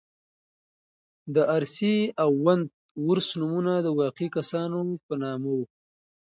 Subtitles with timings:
[1.35, 2.69] دارسي او ونت
[3.05, 5.65] وُرث نومونه د واقعي کسانو په نامه وو.